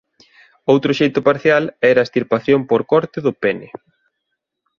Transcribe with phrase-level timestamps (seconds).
[0.73, 3.67] Outro xeito parcial era a extirpación por corte do pene.